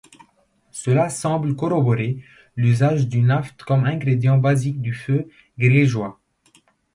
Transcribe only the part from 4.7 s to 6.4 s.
du feu grégeois.